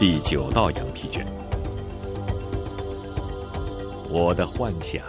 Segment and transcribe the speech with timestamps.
[0.00, 1.26] 第九道羊皮卷。
[4.08, 5.02] 我的幻想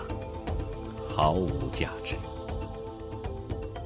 [1.07, 2.13] 毫无价值，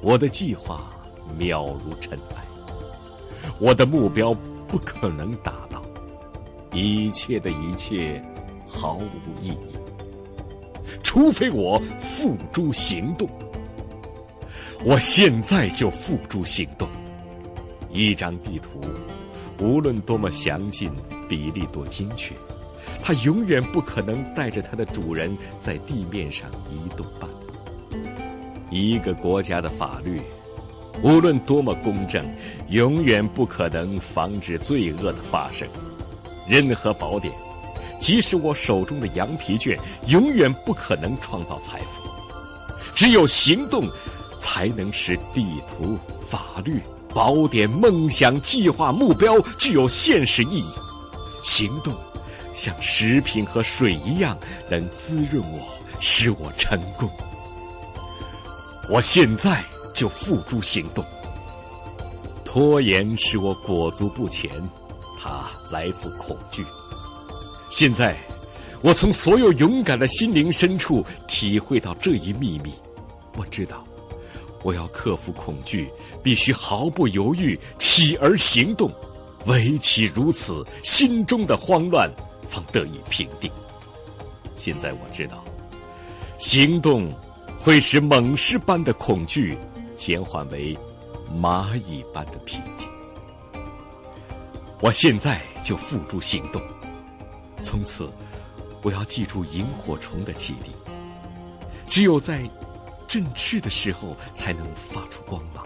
[0.02, 0.90] 我的计划
[1.38, 2.44] 渺如尘埃，
[3.60, 4.34] 我的目标
[4.66, 5.80] 不可能达到，
[6.72, 8.20] 一切的一切
[8.66, 9.78] 毫无意义，
[11.04, 13.28] 除非我付诸行动。
[14.84, 16.88] 我现在就付诸行动。
[17.92, 18.80] 一张地图，
[19.58, 20.90] 无论多么详尽，
[21.28, 22.34] 比例多精确，
[23.02, 27.96] 它永远不可能带着它的主人在地面上移动半步。
[28.70, 30.20] 一个国家的法律，
[31.02, 32.24] 无论多么公正，
[32.68, 35.66] 永远不可能防止罪恶的发生。
[36.48, 37.32] 任何宝典，
[38.00, 42.08] 即使我手中的羊皮卷，永远不可能创造财富。
[42.94, 43.86] 只有行动，
[44.38, 46.80] 才能使地图、法律。
[47.16, 50.66] 宝典、梦想、计划、目标具有现实意义。
[51.42, 51.94] 行动，
[52.52, 54.38] 像食品和水一样，
[54.70, 55.66] 能滋润我，
[55.98, 57.08] 使我成功。
[58.92, 59.64] 我现在
[59.94, 61.02] 就付诸行动。
[62.44, 64.50] 拖延使我裹足不前，
[65.18, 66.66] 它来自恐惧。
[67.70, 68.14] 现在，
[68.82, 72.74] 我从所有勇敢的心灵深处体会到这一秘密。
[73.38, 73.82] 我知道。
[74.62, 75.88] 我要克服恐惧，
[76.22, 78.90] 必须毫不犹豫起而行动，
[79.46, 82.10] 唯其如此，心中的慌乱
[82.48, 83.50] 方得以平定。
[84.56, 85.44] 现在我知道，
[86.38, 87.08] 行动
[87.58, 89.56] 会使猛狮般的恐惧
[89.96, 90.76] 减缓为
[91.32, 92.88] 蚂蚁般的平静。
[94.80, 96.60] 我现在就付诸行动，
[97.62, 98.10] 从此
[98.82, 100.70] 我要记住萤火虫的记忆，
[101.86, 102.42] 只有在。
[103.16, 105.64] 振翅的时候才能发出光芒。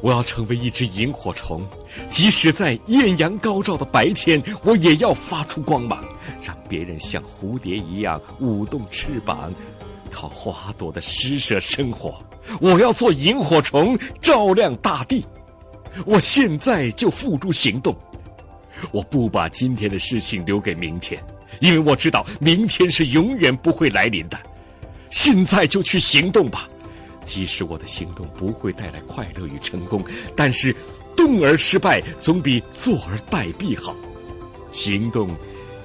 [0.00, 1.66] 我要成为一只萤火虫，
[2.08, 6.04] 即使在艳阳高照的白天，我也要发出光芒，
[6.40, 9.52] 让别人像蝴蝶一样舞动翅膀，
[10.08, 12.14] 靠花朵的施舍生活。
[12.60, 15.24] 我要做萤火虫，照亮大地。
[16.04, 17.92] 我现在就付诸行动。
[18.92, 21.20] 我不把今天的事情留给明天，
[21.58, 24.38] 因为我知道明天是永远不会来临的。
[25.16, 26.68] 现在就去行动吧，
[27.24, 30.04] 即使我的行动不会带来快乐与成功，
[30.36, 30.76] 但是
[31.16, 33.96] 动而失败总比坐而待毙好。
[34.72, 35.34] 行动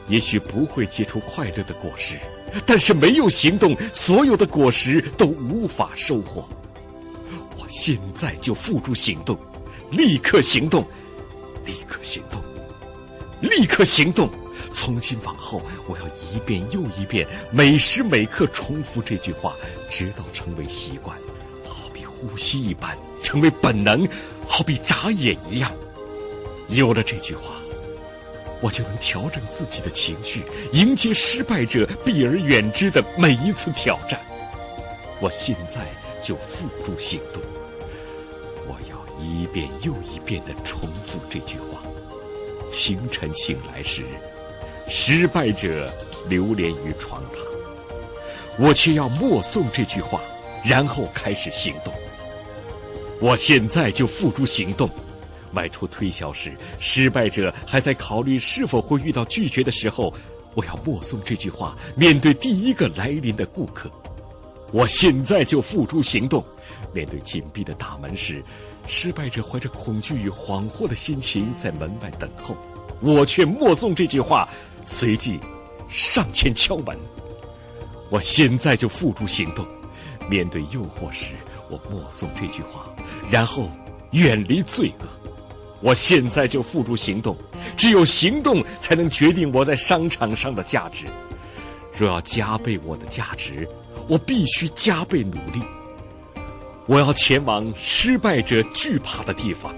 [0.10, 2.18] 也许不会结出快乐的果实，
[2.66, 6.46] 但是没有行动，所有的果实都无法收获。
[7.58, 9.40] 我现在就付诸行动，
[9.92, 10.86] 立刻行动，
[11.66, 12.42] 立刻行动，
[13.40, 14.30] 立刻行动。
[14.74, 19.56] 从今往后，我要一遍又一遍，每时每刻重复这句话，
[19.90, 21.16] 直到成为习惯，
[21.68, 24.08] 好比呼吸一般，成为本能，
[24.48, 25.72] 好比眨眼一样。
[26.70, 27.54] 有了这句话，
[28.62, 30.44] 我就能调整自己的情绪，
[30.74, 34.20] 迎接失败者避而远之的每一次挑战。
[35.20, 35.86] 我现在
[36.24, 37.42] 就付诸行动，
[38.68, 41.82] 我要一遍又一遍地重复这句话。
[42.72, 44.04] 清晨醒来时。
[44.88, 45.90] 失败者
[46.28, 47.38] 流连于床榻，
[48.60, 50.20] 我却要默诵这句话，
[50.66, 51.94] 然后开始行动。
[53.20, 54.90] 我现在就付诸行动。
[55.54, 60.14] 外出推销时，失败者还在考虑是否会遇到拒绝的时候，
[60.54, 63.92] 我要默诵这句话，面对第一个来临的顾客。
[64.72, 66.44] 我现在就付诸行动。
[66.94, 68.42] 面对紧闭的大门时，
[68.88, 72.56] 失败者怀着恐惧与恍惚的心情在门外等候，
[73.02, 74.48] 我却默诵这句话。
[74.92, 75.40] 随即，
[75.88, 77.00] 上前敲门。
[78.10, 79.66] 我现在就付诸行动。
[80.30, 81.30] 面对诱惑时，
[81.70, 82.94] 我默诵这句话，
[83.30, 83.70] 然后
[84.12, 85.06] 远离罪恶。
[85.80, 87.36] 我现在就付诸行动。
[87.78, 91.06] 只有行动，才能决定我在商场上的价值。
[91.98, 93.68] 若要加倍我的价值，
[94.10, 95.64] 我必须加倍努力。
[96.86, 99.74] 我要前往失败者惧怕的地方。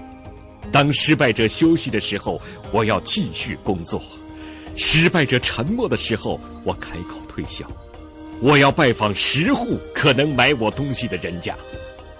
[0.72, 4.02] 当失败者休息的时候，我要继续工作。
[4.76, 7.64] 失败者沉默的时候，我开口推销。
[8.40, 11.54] 我要拜访十户可能买我东西的人家，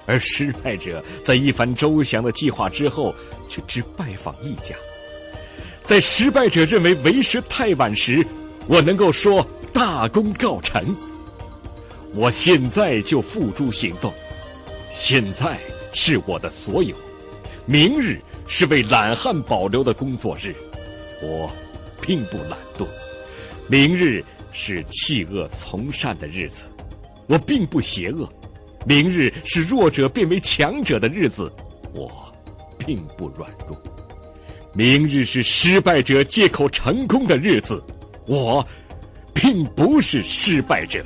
[0.06, 3.12] 而失败者在一番周详的计划之后，
[3.48, 4.74] 却只拜访一家。
[5.82, 8.24] 在失败者认为为时太晚时，
[8.66, 10.94] 我能够说大功告成。
[12.14, 14.12] 我现在就付诸行动。
[14.92, 15.58] 现在
[15.92, 16.94] 是我的所有，
[17.66, 20.54] 明日是为懒汉保留的工作日。
[21.20, 21.50] 我。
[22.06, 22.86] 并不懒惰，
[23.66, 24.22] 明日
[24.52, 26.66] 是弃恶从善的日子，
[27.26, 28.28] 我并不邪恶，
[28.84, 31.50] 明日是弱者变为强者的日子，
[31.94, 32.30] 我
[32.76, 33.82] 并不软弱，
[34.74, 37.82] 明日是失败者借口成功的日子，
[38.26, 38.66] 我
[39.32, 41.02] 并不是失败者。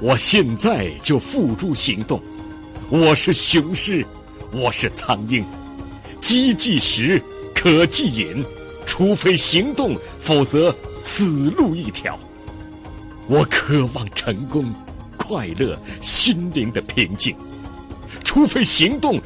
[0.00, 2.20] 我现在就付诸行动。
[2.88, 4.04] 我是雄狮，
[4.50, 5.44] 我是苍鹰，
[6.20, 7.20] 饥即食，
[7.54, 8.44] 渴即饮，
[8.96, 12.16] 除非行动，否则死路一条。
[13.26, 14.72] 我渴望成功、
[15.16, 17.34] 快乐、心灵的平静，
[18.22, 19.20] 除非行动，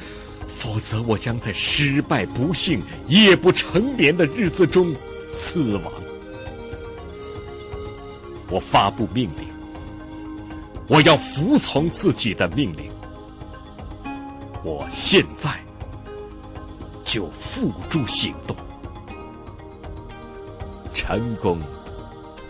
[0.47, 4.91] 否则我将在失败、不幸、夜不成眠的日子中
[5.31, 5.93] 死亡。
[8.49, 9.47] 我发布命令，
[10.87, 12.91] 我要服从自己的命令。
[14.65, 15.63] 我现在
[17.05, 18.57] 就付诸行动。
[21.09, 21.59] 成功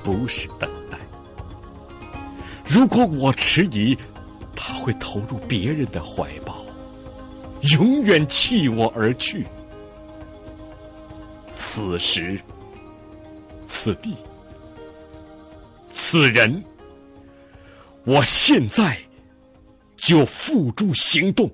[0.03, 0.99] 不是等待。
[2.67, 3.97] 如果我迟疑，
[4.57, 6.57] 他会投入别人的怀抱，
[7.79, 9.47] 永远弃我而去。
[11.55, 12.37] 此时，
[13.69, 14.17] 此地，
[15.93, 16.61] 此人，
[18.03, 18.99] 我现在
[19.97, 21.49] 就付诸行动。